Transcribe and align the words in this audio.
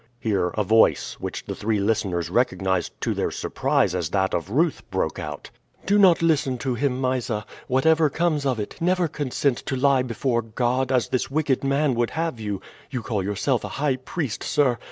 Here 0.19 0.47
a 0.57 0.63
voice, 0.63 1.17
which 1.19 1.45
the 1.45 1.53
three 1.53 1.79
listeners 1.79 2.31
recognized 2.31 2.99
to 3.01 3.13
their 3.13 3.29
surprise 3.29 3.93
as 3.93 4.09
that 4.09 4.33
of 4.33 4.49
Ruth, 4.49 4.81
broke 4.89 5.19
out: 5.19 5.51
"Do 5.85 5.99
not 5.99 6.23
listen 6.23 6.57
to 6.57 6.73
him, 6.73 6.99
Mysa. 6.99 7.45
Whatever 7.67 8.09
comes 8.09 8.43
of 8.43 8.59
it, 8.59 8.81
never 8.81 9.07
consent 9.07 9.57
to 9.67 9.75
lie 9.75 10.01
before 10.01 10.41
God, 10.41 10.91
as 10.91 11.09
this 11.09 11.29
wicked 11.29 11.63
man 11.63 11.93
would 11.93 12.09
have 12.09 12.39
you. 12.39 12.61
You 12.89 13.03
call 13.03 13.21
yourself 13.21 13.63
a 13.63 13.67
high 13.77 13.97
priest, 13.97 14.41
sir. 14.43 14.79